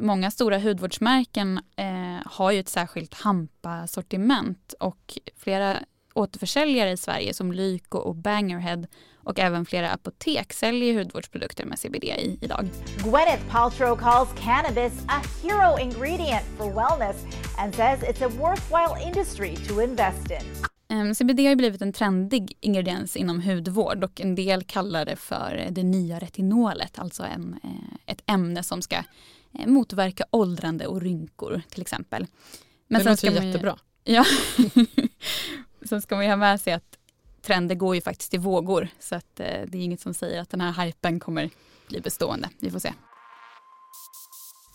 många 0.00 0.30
stora 0.30 0.58
hudvårdsmärken 0.58 1.60
eh, 1.76 2.26
har 2.26 2.50
ju 2.50 2.60
ett 2.60 2.68
särskilt 2.68 3.14
hampa-sortiment 3.14 4.74
och 4.80 5.18
flera 5.36 5.78
återförsäljare 6.14 6.90
i 6.90 6.96
Sverige 6.96 7.34
som 7.34 7.52
Lyko 7.52 7.98
och 7.98 8.14
Bangerhead 8.14 8.86
och 9.24 9.38
även 9.38 9.66
flera 9.66 9.90
apotek 9.90 10.52
säljer 10.52 10.94
hudvårdsprodukter 10.94 11.64
med 11.64 11.78
CBD 11.78 12.04
i 12.04 12.38
idag. 12.40 12.68
Gwyneth 12.98 13.42
Paltrow 13.50 13.96
calls 13.96 14.28
cannabis 14.44 14.92
a 15.08 15.22
hero 15.42 15.78
ingredient 15.80 16.44
for 16.56 16.66
wellness 16.66 17.16
and 17.58 17.74
says 17.74 18.02
it's 18.02 18.26
a 18.26 18.28
worthwhile 18.28 19.06
industry 19.06 19.56
to 19.56 19.82
invest 19.82 20.30
in. 20.30 20.64
Ehm, 20.88 21.14
CBD 21.14 21.46
har 21.46 21.56
blivit 21.56 21.82
en 21.82 21.92
trendig 21.92 22.56
ingrediens 22.60 23.16
inom 23.16 23.40
hudvård 23.40 24.04
och 24.04 24.20
en 24.20 24.34
del 24.34 24.64
kallar 24.64 25.04
det 25.04 25.16
för 25.16 25.68
det 25.70 25.82
nya 25.82 26.18
retinolet, 26.18 26.98
alltså 26.98 27.22
en, 27.22 27.58
eh, 27.64 28.12
ett 28.12 28.22
ämne 28.26 28.62
som 28.62 28.82
ska 28.82 28.96
eh, 29.58 29.66
motverka 29.66 30.24
åldrande 30.30 30.86
och 30.86 31.00
rynkor 31.00 31.62
till 31.68 31.82
exempel. 31.82 32.26
Men 32.88 33.04
det 33.04 33.10
låter 33.10 33.44
jättebra. 33.44 33.78
Ja. 34.04 34.24
Sen 35.88 36.02
ska 36.02 36.14
man 36.14 36.24
ju 36.24 36.30
ha 36.30 36.36
med 36.36 36.60
sig 36.60 36.72
att 36.72 36.98
trender 37.42 37.74
går 37.74 37.94
ju 37.94 38.00
faktiskt 38.00 38.34
i 38.34 38.38
vågor 38.38 38.88
så 38.98 39.14
att 39.14 39.40
eh, 39.40 39.46
det 39.66 39.78
är 39.78 39.82
inget 39.82 40.00
som 40.00 40.14
säger 40.14 40.40
att 40.40 40.50
den 40.50 40.60
här 40.60 40.84
hypen 40.84 41.20
kommer 41.20 41.50
bli 41.88 42.00
bestående. 42.00 42.48
Vi 42.58 42.70
får 42.70 42.78
se. 42.78 42.92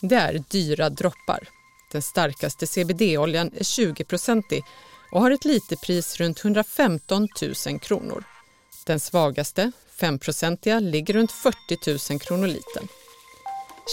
Det 0.02 0.16
är 0.16 0.44
dyra 0.50 0.90
droppar. 0.90 1.48
Den 1.92 2.02
starkaste 2.02 2.68
CBD-oljan 2.68 3.52
är 3.56 3.64
20-procentig 3.64 4.62
och 5.12 5.22
har 5.22 5.32
ett 5.32 5.46
literpris 5.46 6.18
runt 6.18 6.44
115 6.44 7.28
000 7.68 7.80
kronor. 7.80 8.24
Den 8.86 9.00
svagaste, 9.00 9.72
5-procentiga, 10.00 10.80
ligger 10.80 11.14
runt 11.14 11.32
40 11.32 12.14
000 12.14 12.20
kronor 12.20 12.48
litern. 12.48 12.88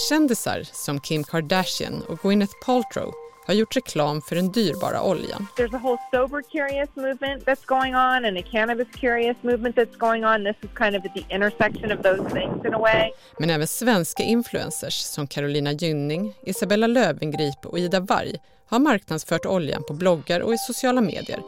Kändisar 0.09 0.63
som 0.73 0.99
Kim 0.99 1.23
Kardashian 1.23 2.01
och 2.01 2.19
Gwyneth 2.19 2.53
Paltrow 2.65 3.13
har 3.47 3.53
gjort 3.53 3.75
reklam 3.75 4.21
för 4.21 4.35
den 4.35 4.51
dyrbara 4.51 5.01
oljan. 5.03 5.47
There's 5.57 5.75
a 5.75 5.79
whole 5.83 5.97
sober 6.11 6.41
curious 6.41 6.89
movement 6.95 7.45
that's 7.45 7.65
going 7.65 7.95
on 7.95 8.25
and 8.25 8.37
a 8.37 8.41
cannabis 8.51 8.87
curious 8.99 9.37
movement 9.41 9.75
that's 9.75 9.97
going 9.97 10.25
on. 10.25 10.43
This 10.43 10.55
is 10.61 10.77
kind 10.77 10.95
of 10.95 11.05
at 11.05 11.13
the 11.13 11.35
intersection 11.35 11.91
of 11.91 12.03
those 12.03 12.29
things 12.29 12.65
in 12.65 12.73
a 12.73 12.79
way. 12.79 13.11
Men 13.39 13.49
även 13.49 13.67
svenska 13.67 14.23
influencers 14.23 14.93
som 14.93 15.27
Carolina 15.27 15.71
Gynning, 15.71 16.33
Isabella 16.43 16.87
Löwengrip 16.87 17.65
och 17.65 17.79
Ida 17.79 17.99
Warg 17.99 18.35
har 18.69 18.79
marknadsfört 18.79 19.45
oljan 19.45 19.83
på 19.87 19.93
bloggar 19.93 20.39
och 20.39 20.53
i 20.53 20.57
sociala 20.57 21.01
medier 21.01 21.39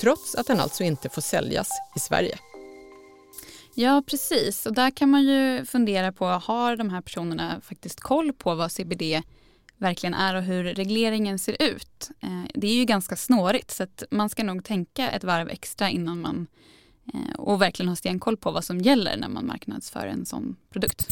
trots 0.00 0.34
att 0.34 0.46
den 0.46 0.60
alltså 0.60 0.84
inte 0.84 1.08
får 1.08 1.22
säljas 1.22 1.68
i 1.96 2.00
Sverige. 2.00 2.38
Ja, 3.74 4.02
precis. 4.06 4.66
Och 4.66 4.74
där 4.74 4.90
kan 4.90 5.10
man 5.10 5.22
ju 5.22 5.64
fundera 5.64 6.12
på, 6.12 6.26
har 6.26 6.76
de 6.76 6.90
här 6.90 7.00
personerna 7.00 7.60
faktiskt 7.60 8.00
koll 8.00 8.32
på 8.32 8.54
vad 8.54 8.72
CBD 8.72 9.02
verkligen 9.78 10.14
är 10.14 10.34
och 10.34 10.42
hur 10.42 10.64
regleringen 10.64 11.38
ser 11.38 11.62
ut? 11.62 12.10
Eh, 12.20 12.28
det 12.54 12.66
är 12.66 12.74
ju 12.74 12.84
ganska 12.84 13.16
snårigt 13.16 13.70
så 13.70 13.82
att 13.82 14.02
man 14.10 14.28
ska 14.28 14.44
nog 14.44 14.64
tänka 14.64 15.10
ett 15.10 15.24
varv 15.24 15.48
extra 15.48 15.90
innan 15.90 16.20
man 16.20 16.46
eh, 17.14 17.40
och 17.40 17.62
verkligen 17.62 17.88
ha 17.88 17.96
stenkoll 17.96 18.36
på 18.36 18.50
vad 18.50 18.64
som 18.64 18.80
gäller 18.80 19.16
när 19.16 19.28
man 19.28 19.46
marknadsför 19.46 20.06
en 20.06 20.26
sån 20.26 20.56
produkt. 20.72 21.08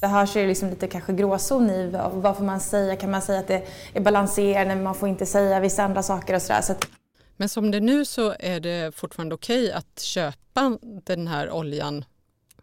Det 0.00 0.06
här 0.06 0.26
ser 0.26 0.46
liksom 0.46 0.70
lite 0.70 0.86
kanske 0.86 1.12
gråzon 1.12 1.70
i 1.70 1.90
vad 2.12 2.36
får 2.36 2.44
man 2.44 2.60
säga? 2.60 2.96
Kan 2.96 3.10
man 3.10 3.22
säga 3.22 3.40
att 3.40 3.48
det 3.48 3.66
är 3.94 4.00
balanserande 4.00 4.82
man 4.82 4.94
får 4.94 5.08
inte 5.08 5.26
säga 5.26 5.60
vissa 5.60 5.84
andra 5.84 6.02
saker 6.02 6.34
och 6.34 6.42
sådär. 6.42 6.62
Så 6.62 6.72
att... 6.72 6.88
Men 7.36 7.48
som 7.48 7.70
det 7.70 7.78
är 7.78 7.80
nu 7.80 8.04
så 8.04 8.34
är 8.40 8.60
det 8.60 8.94
fortfarande 8.94 9.34
okej 9.34 9.64
okay 9.64 9.72
att 9.72 10.00
köpa 10.00 10.78
den 10.80 11.28
här 11.28 11.50
oljan 11.50 12.04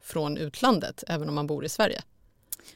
från 0.02 0.38
utlandet 0.38 1.04
även 1.08 1.30
om 1.30 1.36
man 1.36 1.48
bor 1.48 1.66
i 1.66 1.70
Sverige? 1.70 2.02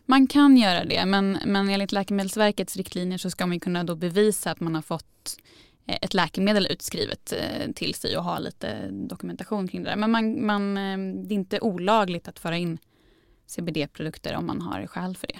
Man 0.05 0.27
kan 0.27 0.58
göra 0.58 0.86
det 0.86 1.05
men, 1.05 1.38
men 1.46 1.69
enligt 1.69 1.91
Läkemedelsverkets 1.91 2.77
riktlinjer 2.77 3.17
så 3.17 3.29
ska 3.29 3.46
man 3.46 3.60
kunna 3.60 3.84
då 3.84 3.96
bevisa 3.96 4.51
att 4.51 4.60
man 4.60 4.75
har 4.75 4.81
fått 4.81 5.38
eh, 5.86 5.98
ett 6.01 6.13
läkemedel 6.13 6.67
utskrivet 6.69 7.34
eh, 7.34 7.72
till 7.72 7.93
sig 7.93 8.17
och 8.17 8.24
ha 8.24 8.39
lite 8.39 8.89
dokumentation 8.91 9.67
kring 9.67 9.84
det 9.84 9.89
där. 9.89 9.96
Men 9.96 10.12
man, 10.12 10.46
man, 10.46 10.77
eh, 10.77 11.24
det 11.27 11.34
är 11.34 11.36
inte 11.36 11.60
olagligt 11.60 12.27
att 12.27 12.39
föra 12.39 12.58
in 12.58 12.77
CBD-produkter 13.48 14.36
om 14.36 14.48
man 14.48 14.62
har 14.62 14.88
skäl 14.88 15.17
för 15.17 15.27
det. 15.27 15.39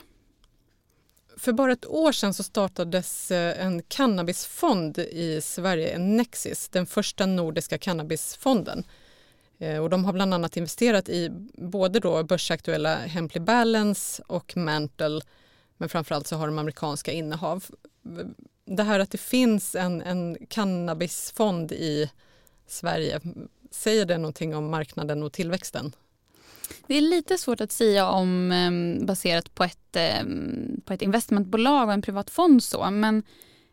För 1.38 1.54
bara 1.54 1.72
ett 1.72 1.86
år 1.86 2.12
sedan 2.12 2.34
så 2.34 2.44
startades 2.44 3.32
en 3.32 3.82
cannabisfond 3.82 4.98
i 4.98 5.42
Sverige, 5.42 5.90
en 5.90 6.18
Nexis, 6.18 6.70
den 6.70 6.86
första 6.86 7.26
nordiska 7.26 7.78
cannabisfonden. 7.78 8.84
Eh, 9.60 9.78
och 9.78 9.90
de 9.90 10.06
har 10.06 10.14
bland 10.14 10.34
annat 10.34 10.58
investerat 10.58 11.10
i 11.10 11.30
både 11.54 12.00
då 12.00 12.24
börsaktuella 12.24 12.96
Hemply 12.96 13.42
Balance 13.42 14.24
och 14.28 14.58
Mantle 14.58 15.22
men 15.78 15.90
framförallt 15.90 16.28
så 16.28 16.36
har 16.36 16.48
de 16.48 16.60
amerikanska 16.60 17.12
innehav. 17.12 17.66
Det 18.66 18.84
här 18.84 19.00
att 19.00 19.12
det 19.12 19.18
finns 19.18 19.76
en, 19.76 20.02
en 20.02 20.38
cannabisfond 20.50 21.72
i 21.72 22.10
Sverige, 22.68 23.22
säger 23.72 24.06
det 24.06 24.18
någonting 24.18 24.56
om 24.56 24.70
marknaden 24.70 25.24
och 25.24 25.34
tillväxten? 25.34 25.92
Det 26.88 26.96
är 26.96 27.02
lite 27.02 27.38
svårt 27.38 27.62
att 27.62 27.72
säga 27.72 28.10
om 28.10 28.52
eh, 28.52 29.06
baserat 29.06 29.56
på 29.56 29.64
ett, 29.64 29.96
eh, 29.96 30.24
på 30.86 30.94
ett 30.94 31.02
investmentbolag 31.02 31.88
och 31.88 31.94
en 31.94 32.02
privat 32.02 32.30
fond 32.30 32.64
så 32.64 32.92
men 32.92 33.24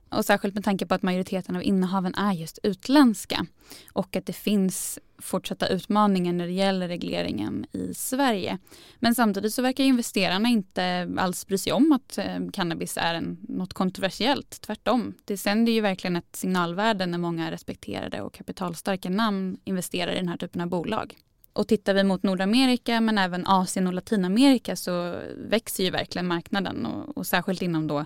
och 0.08 0.24
särskilt 0.24 0.54
med 0.54 0.64
tanke 0.64 0.86
på 0.86 0.94
att 0.94 1.02
majoriteten 1.02 1.56
av 1.56 1.62
innehaven 1.62 2.14
är 2.14 2.32
just 2.32 2.58
utländska 2.62 3.46
och 3.92 4.16
att 4.16 4.26
det 4.26 4.32
finns 4.32 4.98
fortsatta 5.18 5.68
utmaningar 5.68 6.32
när 6.32 6.46
det 6.46 6.52
gäller 6.52 6.88
regleringen 6.88 7.66
i 7.72 7.94
Sverige. 7.94 8.58
Men 8.98 9.14
samtidigt 9.14 9.54
så 9.54 9.62
verkar 9.62 9.84
investerarna 9.84 10.48
inte 10.48 11.14
alls 11.18 11.46
bry 11.46 11.58
sig 11.58 11.72
om 11.72 11.92
att 11.92 12.18
eh, 12.18 12.50
cannabis 12.52 12.96
är 12.96 13.14
en, 13.14 13.38
något 13.48 13.72
kontroversiellt. 13.72 14.60
Tvärtom. 14.60 15.14
Det 15.24 15.36
sänder 15.36 15.72
ju 15.72 15.80
verkligen 15.80 16.16
ett 16.16 16.36
signalvärde 16.36 17.06
när 17.06 17.18
många 17.18 17.50
respekterade 17.50 18.22
och 18.22 18.34
kapitalstarka 18.34 19.10
namn 19.10 19.58
investerar 19.64 20.12
i 20.12 20.16
den 20.16 20.28
här 20.28 20.36
typen 20.36 20.60
av 20.60 20.68
bolag. 20.68 21.14
Och 21.52 21.68
tittar 21.68 21.94
vi 21.94 22.04
mot 22.04 22.22
Nordamerika 22.22 23.00
men 23.00 23.18
även 23.18 23.46
Asien 23.46 23.86
och 23.86 23.92
Latinamerika 23.92 24.76
så 24.76 25.20
växer 25.36 25.84
ju 25.84 25.90
verkligen 25.90 26.26
marknaden 26.26 26.86
och, 26.86 27.16
och 27.16 27.26
särskilt 27.26 27.62
inom 27.62 27.86
då 27.86 28.04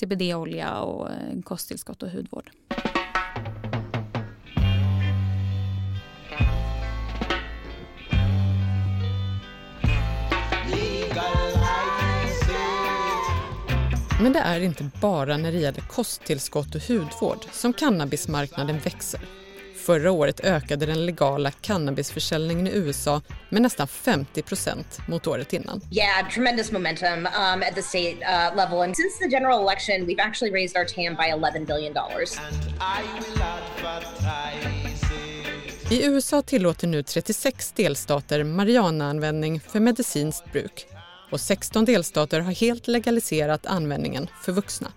CBD-olja 0.00 0.80
och 0.80 1.10
eh, 1.10 1.40
kosttillskott 1.44 2.02
och 2.02 2.10
hudvård. 2.10 2.50
Men 14.20 14.32
det 14.32 14.38
är 14.38 14.60
inte 14.60 14.90
bara 15.00 15.36
när 15.36 15.52
det 15.52 15.58
gäller 15.58 15.80
kosttillskott 15.80 16.74
och 16.74 16.82
hudvård 16.88 17.44
som 17.52 17.72
cannabismarknaden 17.72 18.78
växer. 18.78 19.20
Förra 19.88 20.10
året 20.12 20.40
ökade 20.44 20.86
den 20.86 21.06
legala 21.06 21.50
cannabisförsäljningen 21.50 22.66
i 22.66 22.70
USA 22.70 23.22
med 23.48 23.62
nästan 23.62 23.88
50 23.88 24.42
procent 24.42 24.98
mot 25.08 25.26
året 25.26 25.52
innan. 25.52 25.80
Yeah, 25.90 26.28
tremendous 26.30 26.72
momentum 26.72 27.18
um, 27.18 27.62
at 27.62 27.74
the 27.74 27.82
state 27.82 28.14
uh, 28.14 28.56
level. 28.56 28.80
And 28.82 28.96
since 28.96 29.18
the 29.18 29.28
general 29.28 29.60
election, 29.60 30.06
we've 30.06 30.22
actually 30.22 30.52
raised 30.52 30.76
our 30.76 30.84
TAM 30.84 31.16
by 31.16 31.48
11 31.48 31.64
billion 31.64 31.92
dollars. 31.92 32.38
I 35.90 36.06
USA 36.06 36.42
tillåter 36.42 36.86
nu 36.86 37.02
36 37.02 37.72
delstater 37.72 38.44
marijuanaanvändning 38.44 39.60
för 39.60 39.80
medicinskt 39.80 40.52
bruk 40.52 40.86
och 41.30 41.40
16 41.40 41.84
delstater 41.84 42.40
har 42.40 42.52
helt 42.52 42.88
legaliserat 42.88 43.66
användningen 43.66 44.28
för 44.42 44.52
vuxna. 44.52 44.92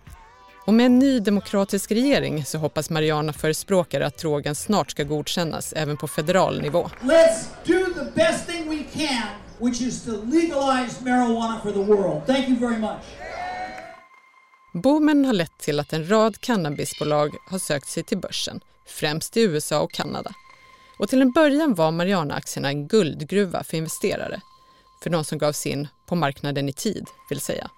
Och 0.66 0.74
med 0.74 0.86
en 0.86 1.00
ny 1.00 1.20
demokratisk 1.20 1.92
regering 1.92 2.46
så 2.46 2.58
hoppas 2.58 2.90
Mariana-förespråkare 2.90 4.06
att 4.06 4.18
drogen 4.18 4.56
snart 4.56 4.92
ska 4.92 5.04
godkännas 5.04 5.74
även 5.74 5.98
på 5.98 6.08
federal 6.08 6.62
nivå. 6.62 6.90
Let's 7.02 7.46
do 7.66 7.94
the 7.94 8.12
best 8.16 8.48
thing 8.48 8.70
we 8.70 8.84
can, 8.94 9.28
which 9.58 9.82
is 9.82 10.06
to 10.06 10.12
legalize 10.12 11.04
marijuana 11.04 11.60
for 11.64 11.72
the 11.72 11.84
world. 11.84 12.26
Thank 12.26 12.50
you 12.50 12.60
very 12.60 12.78
much. 12.78 13.04
Boomen 14.74 15.26
har 15.26 15.34
lett 15.34 15.58
till 15.58 15.80
att 15.80 15.94
en 15.94 16.10
rad 16.10 16.40
cannabisbolag 16.40 17.36
har 17.50 17.60
sökt 17.60 17.88
sig 17.88 18.04
till 18.04 18.18
börsen, 18.18 18.60
främst 18.88 19.38
i 19.38 19.42
USA 19.42 19.82
och 19.82 19.92
Kanada. 19.92 20.32
Och 21.00 21.10
till 21.10 21.22
en 21.22 21.32
början 21.32 21.74
var 21.74 21.92
Mariana-aktierna 21.92 22.68
en 22.68 22.88
guldgruva 22.88 23.64
för 23.64 23.78
investerare. 23.78 24.42
För 25.04 25.10
de 25.10 25.24
som 25.24 25.38
gav 25.38 25.52
sig 25.52 25.72
in 25.72 25.88
på 26.06 26.16
marknaden 26.16 26.70
i 26.70 26.74
tid, 26.74 27.08
vill 27.30 27.42
säga. 27.42 27.70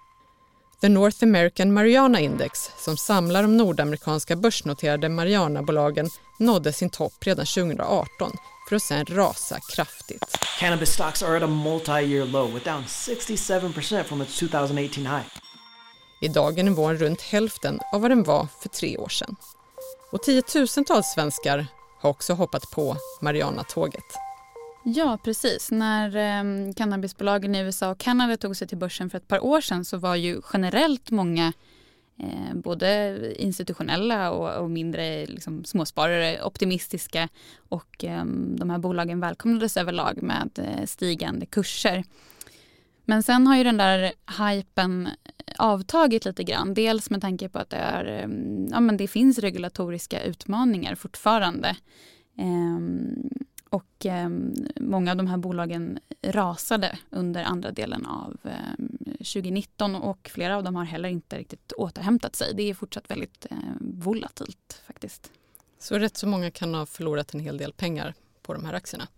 The 0.84 0.88
North 0.88 1.22
American 1.22 1.72
Mariana 1.72 2.20
Index 2.20 2.70
som 2.78 2.96
samlar 2.96 3.42
de 3.42 3.56
nordamerikanska 3.56 4.36
börsnoterade 4.36 5.08
Mariana-bolagen 5.08 6.10
nådde 6.38 6.72
sin 6.72 6.90
topp 6.90 7.12
redan 7.20 7.46
2018 7.46 8.32
för 8.68 8.76
att 8.76 8.82
sen 8.82 9.06
rasa 9.06 9.58
kraftigt. 9.60 10.38
Cannabis 10.60 10.92
stocks 10.92 11.22
are 11.22 11.36
at 11.36 11.42
a 11.42 11.46
multi-year 11.46 12.26
low 12.26 12.54
with 12.54 12.64
down 12.64 12.82
67% 12.84 14.02
from 14.02 14.22
its 14.22 14.38
2018 14.38 15.06
high. 15.06 15.26
Idag 16.22 16.58
är 16.58 16.62
nivån 16.62 16.96
runt 16.96 17.22
hälften 17.22 17.80
av 17.92 18.00
vad 18.00 18.10
den 18.10 18.22
var 18.22 18.46
för 18.62 18.68
tre 18.68 18.96
år 18.96 19.08
sedan. 19.08 19.36
Och 20.12 20.22
tiotusentals 20.22 21.06
svenskar 21.14 21.66
har 22.00 22.10
också 22.10 22.32
hoppat 22.32 22.70
på 22.70 22.96
Mariana-tåget. 23.20 24.33
Ja, 24.86 25.18
precis. 25.24 25.70
När 25.70 26.16
eh, 26.16 26.72
cannabisbolagen 26.72 27.54
i 27.54 27.60
USA 27.60 27.90
och 27.90 27.98
Kanada 27.98 28.36
tog 28.36 28.56
sig 28.56 28.68
till 28.68 28.78
börsen 28.78 29.10
för 29.10 29.18
ett 29.18 29.28
par 29.28 29.44
år 29.44 29.60
sedan 29.60 29.84
så 29.84 29.96
var 29.96 30.16
ju 30.16 30.40
generellt 30.52 31.10
många 31.10 31.52
eh, 32.18 32.54
både 32.54 33.18
institutionella 33.36 34.30
och, 34.30 34.62
och 34.62 34.70
mindre 34.70 35.26
liksom, 35.26 35.64
småsparare 35.64 36.42
optimistiska 36.42 37.28
och 37.68 38.04
eh, 38.04 38.24
de 38.58 38.70
här 38.70 38.78
bolagen 38.78 39.20
välkomnades 39.20 39.76
överlag 39.76 40.22
med 40.22 40.50
eh, 40.58 40.86
stigande 40.86 41.46
kurser. 41.46 42.04
Men 43.04 43.22
sen 43.22 43.46
har 43.46 43.56
ju 43.56 43.64
den 43.64 43.76
där 43.76 44.12
hypen 44.38 45.06
eh, 45.06 45.54
avtagit 45.58 46.24
lite 46.24 46.44
grann. 46.44 46.74
Dels 46.74 47.10
med 47.10 47.20
tanke 47.20 47.48
på 47.48 47.58
att 47.58 47.70
det, 47.70 47.76
är, 47.76 48.04
ehm, 48.04 48.68
ja, 48.70 48.80
men 48.80 48.96
det 48.96 49.08
finns 49.08 49.38
regulatoriska 49.38 50.22
utmaningar 50.22 50.94
fortfarande. 50.94 51.76
Um, 52.38 53.30
och 53.74 54.06
eh, 54.06 54.28
många 54.80 55.10
av 55.10 55.16
de 55.16 55.26
här 55.26 55.36
bolagen 55.36 55.98
rasade 56.22 56.98
under 57.10 57.44
andra 57.44 57.70
delen 57.70 58.06
av 58.06 58.36
eh, 58.44 58.74
2019 59.18 59.94
och 59.94 60.30
flera 60.32 60.56
av 60.56 60.64
dem 60.64 60.76
har 60.76 60.84
heller 60.84 61.08
inte 61.08 61.38
riktigt 61.38 61.72
återhämtat 61.72 62.36
sig. 62.36 62.54
Det 62.54 62.70
är 62.70 62.74
fortsatt 62.74 63.10
väldigt 63.10 63.46
eh, 63.50 63.56
volatilt 63.80 64.82
faktiskt. 64.86 65.30
Så 65.78 65.98
rätt 65.98 66.16
så 66.16 66.26
många 66.26 66.50
kan 66.50 66.74
ha 66.74 66.86
förlorat 66.86 67.34
en 67.34 67.40
hel 67.40 67.58
del 67.58 67.72
pengar 67.72 68.14
på 68.42 68.54
de 68.54 68.64
här 68.64 68.72
aktierna? 68.72 69.08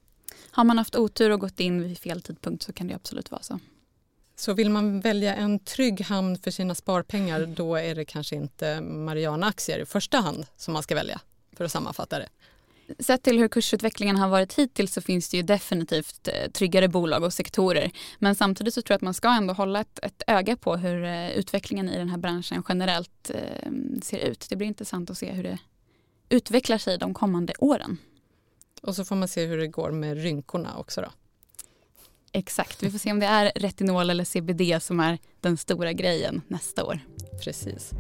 Har 0.51 0.65
man 0.65 0.79
haft 0.79 0.97
otur 0.97 1.31
och 1.31 1.41
gått 1.41 1.61
in 1.61 1.83
vid 1.83 1.99
fel 1.99 2.23
tidpunkt 2.23 2.63
så 2.63 2.73
kan 2.73 2.87
det 2.87 2.95
absolut 2.95 3.31
vara 3.31 3.43
så. 3.43 3.59
Så 4.37 4.53
vill 4.53 4.71
man 4.71 5.01
välja 5.01 5.35
en 5.35 5.59
trygg 5.59 6.01
hamn 6.01 6.39
för 6.39 6.51
sina 6.51 6.75
sparpengar 6.75 7.47
då 7.47 7.77
är 7.77 7.95
det 7.95 8.05
kanske 8.05 8.37
inte 8.37 8.81
Mariana-aktier 8.81 9.79
i 9.79 9.87
första 9.87 10.19
hand 10.19 10.47
som 10.57 10.73
man 10.75 10.83
ska 10.83 10.95
välja? 10.95 11.21
för 11.57 11.65
att 11.65 11.73
sammanfatta 11.73 12.19
det. 12.19 12.29
Sett 12.99 13.23
till 13.23 13.39
hur 13.39 13.49
kursutvecklingen 13.49 14.17
har 14.17 14.29
varit 14.29 14.55
hittills 14.55 14.93
så 14.93 15.01
finns 15.01 15.29
det 15.29 15.37
ju 15.37 15.43
definitivt 15.43 16.29
eh, 16.29 16.51
tryggare 16.51 16.89
bolag 16.89 17.23
och 17.23 17.33
sektorer. 17.33 17.91
Men 18.19 18.35
samtidigt 18.35 18.75
så 18.75 18.83
tror 18.83 18.93
jag 18.93 18.97
att 18.97 19.03
man 19.03 19.15
ska 19.15 19.29
ändå 19.29 19.55
hålla 19.55 19.81
ett, 19.81 19.99
ett 20.03 20.23
öga 20.27 20.57
på 20.57 20.77
hur 20.77 21.05
eh, 21.05 21.31
utvecklingen 21.31 21.89
i 21.89 21.99
den 21.99 22.09
här 22.09 22.19
branschen 22.19 22.63
generellt 22.69 23.31
eh, 23.35 23.71
ser 24.03 24.19
ut. 24.19 24.47
Det 24.51 24.57
blir 24.57 24.67
intressant 24.67 25.11
att 25.11 25.19
se 25.19 25.33
hur 25.33 25.43
det 25.43 25.59
utvecklar 26.29 26.79
sig 26.79 26.99
de 26.99 27.15
kommande 27.15 27.53
åren. 27.59 27.99
Och 28.83 28.97
så 28.97 29.05
får 29.05 29.17
man 29.17 29.29
se 29.29 29.47
hur 29.47 29.59
det 29.59 29.67
går 29.67 29.91
med 29.91 30.23
rynkorna 30.23 30.77
också 30.77 31.01
då. 31.01 31.09
Exakt, 32.33 32.83
vi 32.83 32.91
får 32.91 32.99
se 32.99 33.13
om 33.13 33.21
det 33.21 33.27
är 33.27 33.53
retinol 33.57 34.11
eller 34.11 34.25
CBD 34.25 34.83
som 34.83 35.01
är 35.01 35.19
den 35.41 35.57
stora 35.57 35.93
grejen 35.93 36.43
nästa 36.49 36.85
år. 36.85 37.01
Precis. 37.45 37.91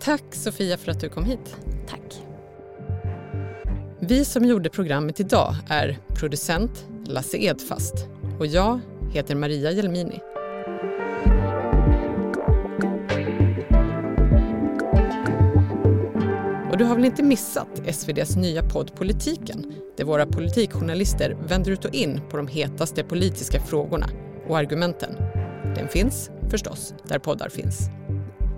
Tack 0.00 0.34
Sofia 0.34 0.78
för 0.78 0.90
att 0.90 1.00
du 1.00 1.08
kom 1.08 1.24
hit. 1.24 1.56
Tack. 1.88 2.37
Vi 4.00 4.24
som 4.24 4.44
gjorde 4.44 4.70
programmet 4.70 5.20
idag 5.20 5.54
är 5.68 5.98
producent 6.14 6.86
Lasse 7.04 7.36
Edfast 7.36 7.94
och 8.38 8.46
jag 8.46 8.80
heter 9.12 9.34
Maria 9.34 9.70
Jelmini. 9.70 10.20
Och 16.70 16.78
du 16.78 16.84
har 16.84 16.94
väl 16.94 17.04
inte 17.04 17.22
missat 17.22 17.82
SVDs 17.86 18.36
nya 18.36 18.62
podd 18.62 18.94
Politiken 18.94 19.74
där 19.96 20.04
våra 20.04 20.26
politikjournalister 20.26 21.36
vänder 21.48 21.70
ut 21.70 21.84
och 21.84 21.94
in 21.94 22.20
på 22.30 22.36
de 22.36 22.46
hetaste 22.46 23.04
politiska 23.04 23.60
frågorna 23.60 24.08
och 24.48 24.58
argumenten. 24.58 25.14
Den 25.76 25.88
finns 25.88 26.30
förstås 26.50 26.94
där 27.04 27.18
poddar 27.18 27.48
finns. 27.48 27.78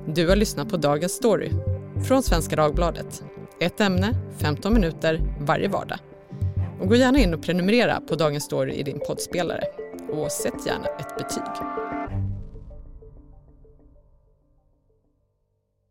Du 0.06 0.28
har 0.28 0.36
lyssnat 0.36 0.68
på 0.68 0.76
Dagens 0.76 1.12
Story 1.12 1.50
från 2.04 2.22
Svenska 2.22 2.56
Dagbladet. 2.56 3.22
Ett 3.62 3.80
ämne, 3.80 4.14
15 4.38 4.74
minuter 4.74 5.20
varje 5.40 5.68
vardag. 5.68 5.98
Och 6.80 6.88
gå 6.88 6.94
gärna 6.94 7.18
in 7.18 7.34
och 7.34 7.42
prenumerera 7.42 8.00
på 8.00 8.14
Dagens 8.14 8.44
Story 8.44 8.74
i 8.74 8.82
din 8.82 9.00
poddspelare. 9.06 9.64
Och 10.12 10.32
sätt 10.32 10.66
gärna 10.66 10.86
ett 10.86 11.16
betyg. 11.18 11.89